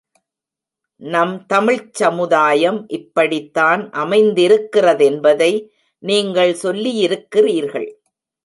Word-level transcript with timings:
நம் 1.01 1.45
தமிழ்ச் 1.45 1.93
சமுதாயம் 1.93 2.79
இப்படித்தான் 2.87 3.83
அமைந்திருக்கிறதென்பதை 3.93 5.51
நீங்கள் 6.03 6.53
சொல்லியிருக்கிறீர்கள். 6.63 7.89